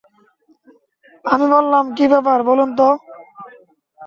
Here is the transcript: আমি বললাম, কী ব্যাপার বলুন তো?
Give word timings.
আমি 1.25 1.45
বললাম, 1.53 1.85
কী 1.97 2.05
ব্যাপার 2.13 2.39
বলুন 2.49 2.69
তো? 2.77 2.87